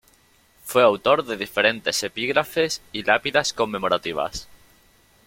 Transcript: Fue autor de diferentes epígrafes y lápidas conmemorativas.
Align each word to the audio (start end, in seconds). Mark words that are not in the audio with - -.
Fue 0.65 0.81
autor 0.81 1.23
de 1.25 1.37
diferentes 1.37 2.01
epígrafes 2.01 2.81
y 2.91 3.03
lápidas 3.03 3.53
conmemorativas. 3.53 4.47